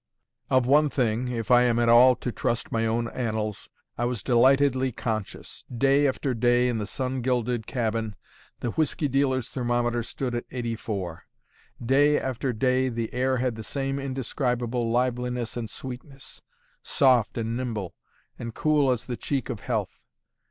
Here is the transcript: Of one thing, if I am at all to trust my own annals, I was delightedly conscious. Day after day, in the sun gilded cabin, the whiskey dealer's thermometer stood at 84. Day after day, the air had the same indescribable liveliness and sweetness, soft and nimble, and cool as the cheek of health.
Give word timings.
Of 0.49 0.65
one 0.65 0.89
thing, 0.89 1.27
if 1.27 1.51
I 1.51 1.61
am 1.61 1.77
at 1.77 1.87
all 1.87 2.15
to 2.15 2.31
trust 2.31 2.71
my 2.71 2.87
own 2.87 3.07
annals, 3.09 3.69
I 3.99 4.05
was 4.05 4.23
delightedly 4.23 4.91
conscious. 4.91 5.63
Day 5.71 6.07
after 6.07 6.33
day, 6.33 6.67
in 6.69 6.79
the 6.79 6.87
sun 6.87 7.21
gilded 7.21 7.67
cabin, 7.67 8.15
the 8.61 8.71
whiskey 8.71 9.07
dealer's 9.07 9.47
thermometer 9.47 10.01
stood 10.01 10.33
at 10.33 10.45
84. 10.49 11.25
Day 11.85 12.19
after 12.19 12.51
day, 12.51 12.89
the 12.89 13.13
air 13.13 13.37
had 13.37 13.53
the 13.53 13.63
same 13.63 13.99
indescribable 13.99 14.89
liveliness 14.91 15.55
and 15.55 15.69
sweetness, 15.69 16.41
soft 16.81 17.37
and 17.37 17.55
nimble, 17.55 17.93
and 18.39 18.55
cool 18.55 18.89
as 18.89 19.05
the 19.05 19.15
cheek 19.15 19.51
of 19.51 19.59
health. 19.59 20.01